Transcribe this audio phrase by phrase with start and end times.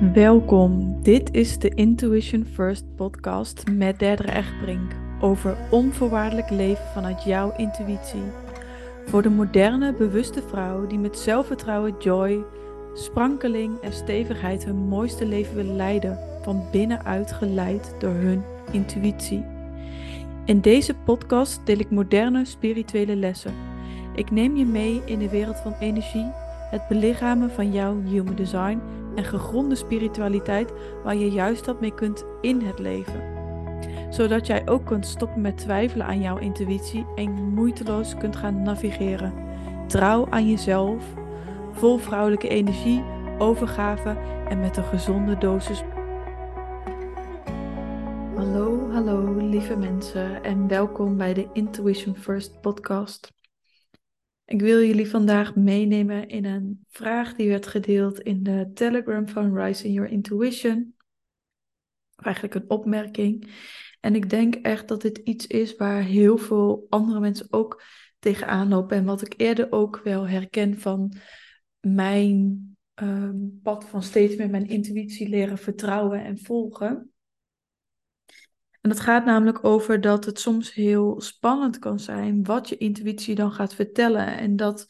[0.00, 7.52] Welkom, dit is de Intuition First podcast met Derdere Echtbrink over onvoorwaardelijk leven vanuit jouw
[7.56, 8.22] intuïtie.
[9.06, 12.44] Voor de moderne, bewuste vrouw die met zelfvertrouwen, joy,
[12.94, 19.44] sprankeling en stevigheid hun mooiste leven wil leiden, van binnenuit geleid door hun intuïtie.
[20.44, 23.54] In deze podcast deel ik moderne spirituele lessen.
[24.14, 26.30] Ik neem je mee in de wereld van energie,
[26.70, 28.80] het belichamen van jouw human design
[29.16, 30.72] en gegronde spiritualiteit
[31.04, 33.34] waar je juist wat mee kunt in het leven.
[34.10, 39.34] Zodat jij ook kunt stoppen met twijfelen aan jouw intuïtie en moeiteloos kunt gaan navigeren.
[39.86, 41.04] Trouw aan jezelf,
[41.72, 43.04] vol vrouwelijke energie,
[43.38, 44.16] overgave
[44.48, 45.82] en met een gezonde dosis.
[48.34, 53.32] Hallo, hallo lieve mensen en welkom bij de Intuition First podcast.
[54.46, 59.58] Ik wil jullie vandaag meenemen in een vraag die werd gedeeld in de Telegram van
[59.58, 60.94] Rising Your Intuition.
[62.16, 63.50] Eigenlijk een opmerking.
[64.00, 67.82] En ik denk echt dat dit iets is waar heel veel andere mensen ook
[68.18, 68.96] tegenaan lopen.
[68.96, 71.16] En wat ik eerder ook wel herken van
[71.80, 72.60] mijn
[72.94, 77.10] ehm, pad van steeds meer mijn intuïtie leren vertrouwen en volgen.
[78.86, 83.34] En het gaat namelijk over dat het soms heel spannend kan zijn wat je intuïtie
[83.34, 84.38] dan gaat vertellen.
[84.38, 84.86] En dat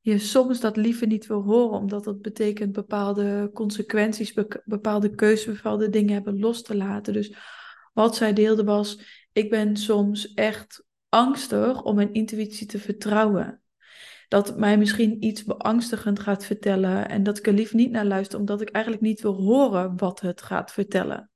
[0.00, 5.88] je soms dat liever niet wil horen, omdat dat betekent bepaalde consequenties, bepaalde keuzes, bepaalde
[5.90, 7.12] dingen hebben los te laten.
[7.12, 7.34] Dus
[7.92, 9.00] wat zij deelde was,
[9.32, 13.62] ik ben soms echt angstig om mijn intuïtie te vertrouwen.
[14.28, 18.38] Dat mij misschien iets beangstigend gaat vertellen en dat ik er liever niet naar luister,
[18.38, 21.28] omdat ik eigenlijk niet wil horen wat het gaat vertellen.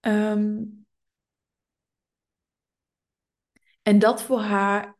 [0.00, 0.62] Ehm,
[3.82, 4.96] en dat voor haar,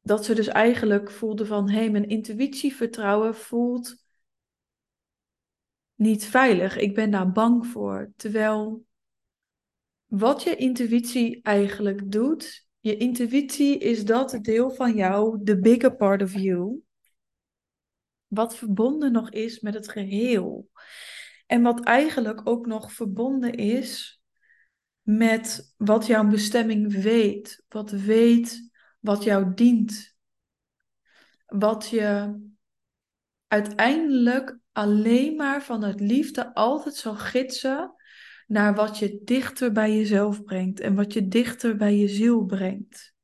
[0.00, 4.04] dat ze dus eigenlijk voelde van, hé, hey, mijn intuïtievertrouwen voelt
[5.94, 6.76] niet veilig.
[6.76, 8.12] Ik ben daar bang voor.
[8.16, 8.84] Terwijl
[10.06, 16.22] wat je intuïtie eigenlijk doet, je intuïtie is dat deel van jou, the bigger part
[16.22, 16.82] of you,
[18.26, 20.68] wat verbonden nog is met het geheel.
[21.52, 24.22] En wat eigenlijk ook nog verbonden is
[25.02, 27.64] met wat jouw bestemming weet.
[27.68, 28.70] Wat weet
[29.00, 30.16] wat jou dient.
[31.46, 32.38] Wat je
[33.46, 37.94] uiteindelijk alleen maar vanuit liefde altijd zal gidsen
[38.46, 43.14] naar wat je dichter bij jezelf brengt en wat je dichter bij je ziel brengt.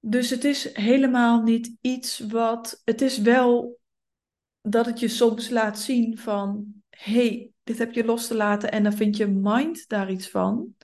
[0.00, 2.80] Dus het is helemaal niet iets wat.
[2.84, 3.79] Het is wel
[4.62, 8.82] dat het je soms laat zien van, hey, dit heb je los te laten en
[8.82, 10.74] dan vind je mind daar iets van.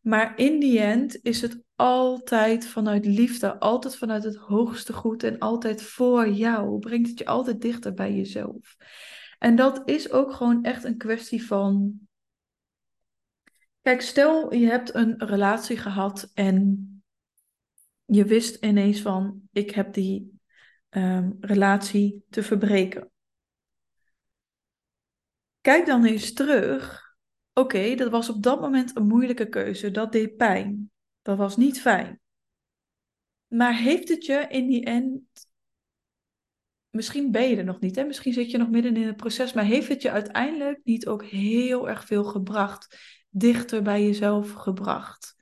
[0.00, 5.38] Maar in die end is het altijd vanuit liefde, altijd vanuit het hoogste goed en
[5.38, 6.78] altijd voor jou.
[6.78, 8.76] Brengt het je altijd dichter bij jezelf.
[9.38, 12.00] En dat is ook gewoon echt een kwestie van.
[13.80, 16.86] Kijk, stel je hebt een relatie gehad en
[18.04, 20.31] je wist ineens van: ik heb die
[20.92, 23.10] Ehm, relatie te verbreken.
[25.60, 27.02] Kijk dan eens terug.
[27.52, 29.90] Oké, dat was op dat moment een moeilijke keuze.
[29.90, 30.90] Dat deed pijn.
[31.22, 32.20] Dat was niet fijn.
[33.46, 35.22] Maar heeft het je in die end.
[36.90, 38.04] Misschien ben je er nog niet, hè?
[38.04, 41.24] misschien zit je nog midden in het proces, maar heeft het je uiteindelijk niet ook
[41.24, 42.96] heel erg veel gebracht?
[43.30, 45.36] Dichter bij jezelf gebracht?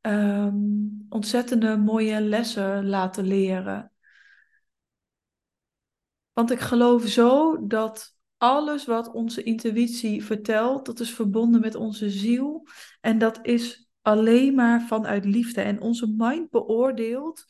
[0.00, 3.91] Um, ontzettende mooie lessen laten leren.
[6.32, 12.10] Want ik geloof zo dat alles wat onze intuïtie vertelt, dat is verbonden met onze
[12.10, 12.66] ziel.
[13.00, 15.60] En dat is alleen maar vanuit liefde.
[15.60, 17.44] En onze mind beoordeelt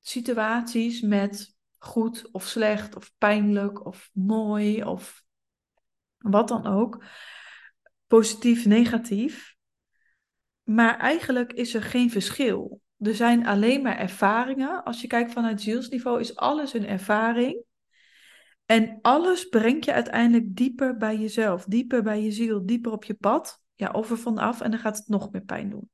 [0.00, 5.24] situaties met goed of slecht of pijnlijk of mooi of
[6.18, 7.04] wat dan ook.
[8.06, 9.56] Positief, negatief.
[10.62, 12.80] Maar eigenlijk is er geen verschil.
[12.98, 14.84] Er zijn alleen maar ervaringen.
[14.84, 17.63] Als je kijkt vanuit zielsniveau, is alles een ervaring.
[18.66, 23.14] En alles brengt je uiteindelijk dieper bij jezelf, dieper bij je ziel, dieper op je
[23.14, 23.62] pad.
[23.74, 25.90] Ja, of er vanaf en dan gaat het nog meer pijn doen.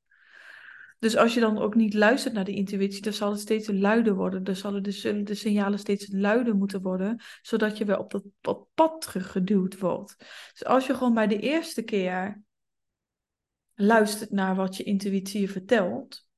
[0.98, 4.14] Dus als je dan ook niet luistert naar de intuïtie, dan zal het steeds luider
[4.14, 4.44] worden.
[4.44, 9.00] Dan zullen de, signalen steeds luider moeten worden, zodat je weer op dat, dat pad
[9.00, 10.16] teruggeduwd wordt.
[10.52, 12.42] Dus als je gewoon bij de eerste keer
[13.74, 16.28] luistert naar wat je intuïtie je vertelt,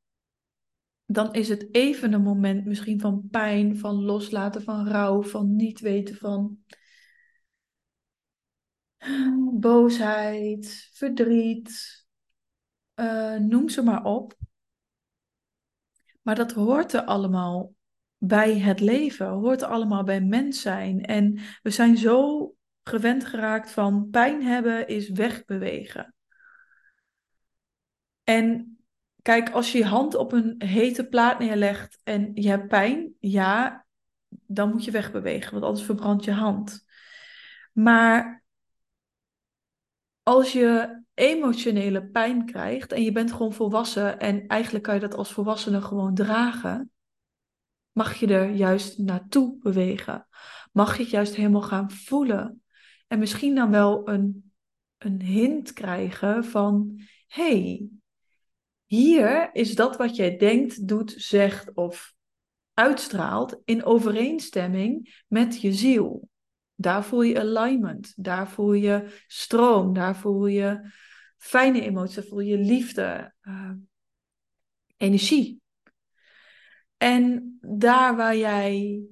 [1.07, 5.81] dan is het even een moment misschien van pijn, van loslaten, van rouw, van niet
[5.81, 6.59] weten van
[9.61, 12.05] boosheid, verdriet,
[12.95, 14.37] uh, noem ze maar op.
[16.23, 17.75] Maar dat hoort er allemaal
[18.17, 21.05] bij het leven, hoort allemaal bij mens zijn.
[21.05, 26.15] En we zijn zo gewend geraakt van pijn hebben is wegbewegen.
[28.25, 28.77] En
[29.23, 33.85] kijk, als je je hand op een hete plaat neerlegt en je hebt pijn, ja,
[34.29, 36.85] dan moet je wegbewegen, want anders verbrandt je hand.
[37.73, 38.45] Maar
[40.23, 45.15] als je emotionele pijn krijgt en je bent gewoon volwassen en eigenlijk kan je dat
[45.15, 46.91] als volwassene gewoon dragen,
[47.93, 50.27] mag je er juist naartoe bewegen.
[50.73, 52.63] Mag je het juist helemaal gaan voelen.
[53.07, 54.53] En misschien dan wel een,
[54.99, 57.89] een hint krijgen van, hey,
[58.95, 62.15] hier is dat wat jij denkt, doet, zegt of
[62.75, 66.29] uitstraalt in overeenstemming met je ziel.
[66.75, 70.91] Daar voel je alignment, daar voel je stroom, daar voel je
[71.37, 73.71] fijne emoties, daar voel je liefde, uh,
[74.97, 75.61] energie.
[76.97, 79.03] En daar waar jij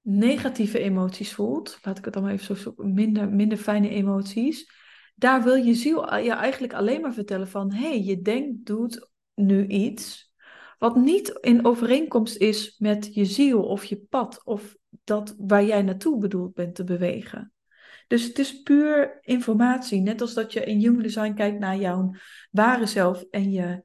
[0.00, 4.83] negatieve emoties voelt, laat ik het dan maar even zo zoeken, minder, minder fijne emoties,
[5.14, 9.10] daar wil je ziel je eigenlijk alleen maar vertellen van, hé, hey, je denkt, doet
[9.34, 10.32] nu iets
[10.78, 15.82] wat niet in overeenkomst is met je ziel of je pad of dat waar jij
[15.82, 17.52] naartoe bedoeld bent te bewegen.
[18.06, 22.14] Dus het is puur informatie, net als dat je in Human Design kijkt naar jouw
[22.50, 23.82] ware zelf en je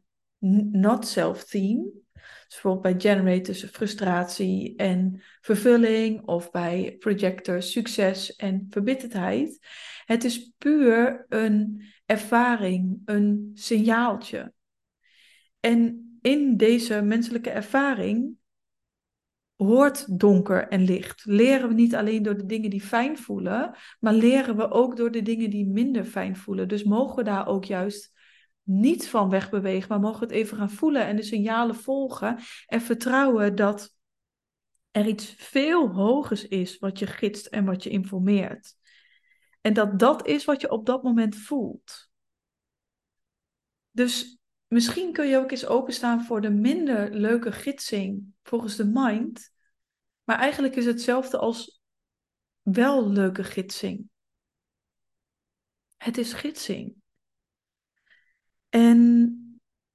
[0.72, 1.90] not self theme.
[2.50, 9.66] Dus bijvoorbeeld bij generators frustratie en vervulling of bij projectors succes en verbitterdheid.
[10.06, 14.54] Het is puur een ervaring, een signaaltje.
[15.60, 18.38] En in deze menselijke ervaring
[19.56, 21.26] hoort donker en licht.
[21.26, 25.12] Leren we niet alleen door de dingen die fijn voelen, maar leren we ook door
[25.12, 26.68] de dingen die minder fijn voelen.
[26.68, 28.19] Dus mogen we daar ook juist
[28.70, 33.56] niet van wegbewegen, maar mogen het even gaan voelen en de signalen volgen en vertrouwen
[33.56, 33.96] dat
[34.92, 38.76] er iets veel hogers is wat je gidst en wat je informeert.
[39.62, 42.10] En dat dat is wat je op dat moment voelt.
[43.92, 49.54] Dus misschien kun je ook eens openstaan voor de minder leuke gidsing volgens de mind.
[50.24, 51.82] Maar eigenlijk is het hetzelfde als
[52.62, 54.10] wel leuke gidsing.
[55.98, 56.96] Het is gidsing.
[58.70, 59.34] En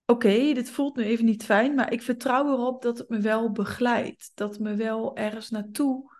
[0.06, 3.52] oké, dit voelt nu even niet fijn, maar ik vertrouw erop dat het me wel
[3.52, 4.30] begeleidt.
[4.34, 6.12] Dat het me wel ergens naartoe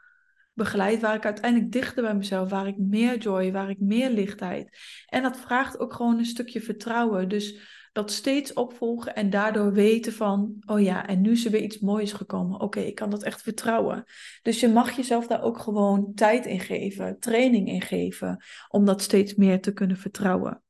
[0.54, 4.78] begeleidt waar ik uiteindelijk dichter bij mezelf, waar ik meer joy, waar ik meer lichtheid.
[5.06, 7.28] En dat vraagt ook gewoon een stukje vertrouwen.
[7.28, 11.62] Dus dat steeds opvolgen en daardoor weten van, oh ja, en nu is er weer
[11.62, 12.60] iets moois gekomen.
[12.60, 14.04] Oké, ik kan dat echt vertrouwen.
[14.42, 19.02] Dus je mag jezelf daar ook gewoon tijd in geven, training in geven, om dat
[19.02, 20.63] steeds meer te kunnen vertrouwen.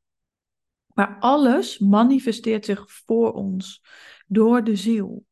[0.94, 3.84] Maar alles manifesteert zich voor ons
[4.26, 5.24] door de ziel.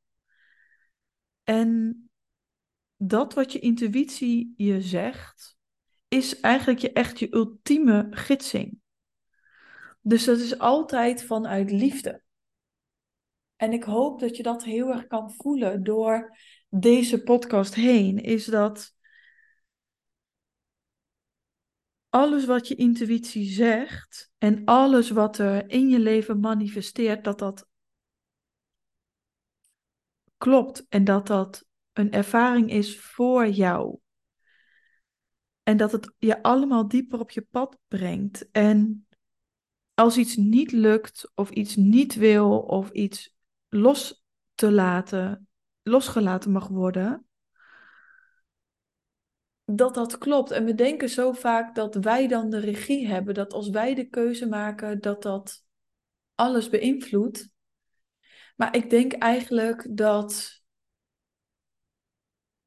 [1.43, 2.03] En
[2.97, 5.57] dat wat je intuïtie je zegt,
[6.09, 8.81] is eigenlijk je echt je ultieme gidsing.
[10.01, 12.23] Dus dat is altijd vanuit liefde.
[13.57, 16.39] En ik hoop dat je dat heel erg kan voelen door
[16.69, 18.19] deze podcast heen.
[18.19, 18.95] Is dat
[22.13, 27.69] alles wat je intuïtie zegt en alles wat er in je leven manifesteert, dat dat
[30.37, 33.99] klopt en dat dat een ervaring is voor jou.
[35.63, 38.51] En dat het je allemaal dieper op je pad brengt.
[38.51, 39.07] En
[39.95, 43.35] als iets niet lukt of iets niet wil of iets
[43.69, 45.49] los te laten,
[45.83, 47.27] losgelaten mag worden,
[49.65, 50.51] dat dat klopt.
[50.51, 54.05] En we denken zo vaak dat wij dan de regie hebben, dat als wij de
[54.05, 55.65] keuze maken, dat dat
[56.35, 57.49] alles beïnvloedt.
[58.57, 60.61] Maar ik denk eigenlijk dat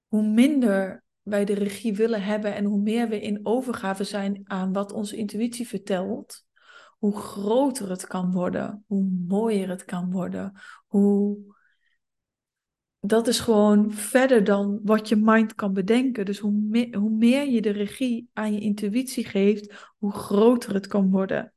[0.07, 4.73] hoe minder wij de regie willen hebben en hoe meer we in overgave zijn aan
[4.73, 6.45] wat onze intuïtie vertelt,
[6.97, 11.54] hoe groter het kan worden, hoe mooier het kan worden, hoe
[13.07, 16.25] dat is gewoon verder dan wat je mind kan bedenken.
[16.25, 21.12] Dus hoe, hoe meer je de regie aan je intuïtie geeft, hoe groter het kan
[21.12, 21.53] worden.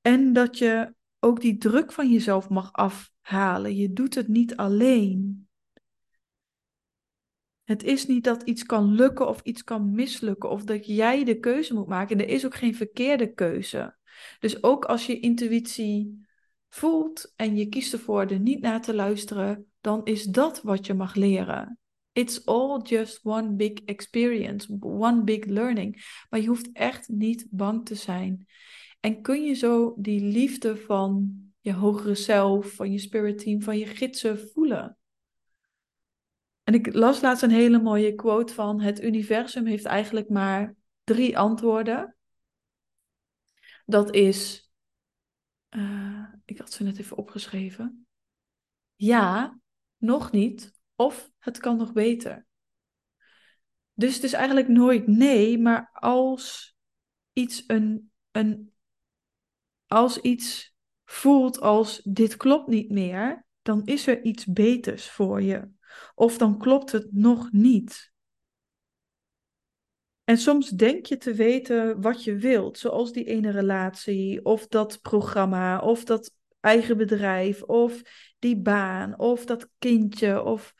[0.00, 3.76] En dat je ook die druk van jezelf mag afhalen.
[3.76, 5.48] Je doet het niet alleen.
[7.64, 11.38] Het is niet dat iets kan lukken of iets kan mislukken of dat jij de
[11.38, 12.18] keuze moet maken.
[12.18, 13.96] En er is ook geen verkeerde keuze.
[14.38, 16.28] Dus ook als je intuïtie
[16.70, 20.94] voelt en je kiest ervoor er niet naar te luisteren, dan is dat wat je
[20.94, 21.78] mag leren.
[22.12, 26.24] It's all just one big experience, one big learning.
[26.30, 28.46] Maar je hoeft echt niet bang te zijn.
[29.00, 33.78] En kun je zo die liefde van je hogere zelf, van je spirit team, van
[33.78, 34.98] je gidsen voelen?
[36.62, 40.74] En ik las laatst een hele mooie quote van: Het universum heeft eigenlijk maar
[41.04, 42.16] drie antwoorden.
[43.86, 44.70] Dat is,
[45.70, 46.19] uh,
[46.50, 48.06] ik had ze net even opgeschreven.
[48.94, 49.60] Ja,
[49.96, 52.46] nog niet, of het kan nog beter.
[53.92, 56.76] Dus het is eigenlijk nooit nee, maar als
[57.32, 58.72] iets een, een
[59.86, 65.70] als iets voelt als dit klopt niet meer, dan is er iets beters voor je.
[66.14, 68.12] Of dan klopt het nog niet.
[70.24, 75.00] En soms denk je te weten wat je wilt, zoals die ene relatie, of dat
[75.00, 78.02] programma, of dat eigen bedrijf, of
[78.38, 80.74] die baan, of dat kindje, of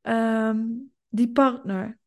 [0.00, 0.66] ehm,
[1.08, 1.98] die partner.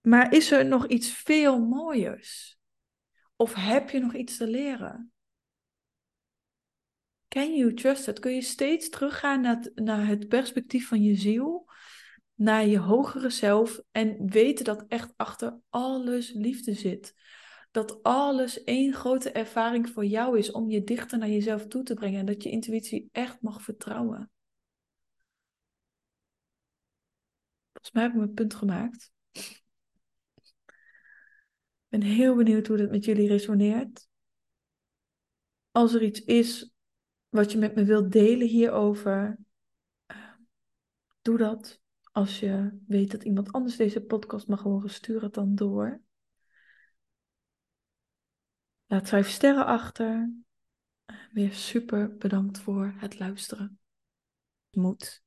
[0.00, 2.58] Maar is er nog iets veel mooiers?
[3.36, 5.12] Of heb je nog iets te leren?
[7.28, 8.18] Can you trust it?
[8.18, 11.70] Kun je steeds teruggaan naar naar het perspectief van je ziel,
[12.34, 17.14] naar je hogere zelf en weten dat echt achter alles liefde zit.
[17.74, 21.94] Dat alles één grote ervaring voor jou is om je dichter naar jezelf toe te
[21.94, 24.30] brengen en dat je intuïtie echt mag vertrouwen.
[27.72, 29.12] Volgens mij heb ik mijn punt gemaakt.
[29.32, 29.62] Ik
[31.88, 34.08] ben heel benieuwd hoe dat met jullie resoneert.
[35.70, 36.72] Als er iets is
[37.28, 39.38] wat je met me wilt delen hierover,
[40.12, 40.34] uh,
[41.22, 41.80] doe dat.
[42.12, 46.02] Als je weet dat iemand anders deze podcast mag horen, stuur het dan door.
[48.86, 50.32] Laat vijf sterren achter.
[51.32, 53.78] Weer super bedankt voor het luisteren.
[54.70, 55.23] Moed.